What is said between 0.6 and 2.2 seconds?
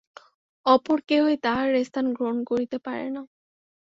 অপর কেহই তাঁহার স্থান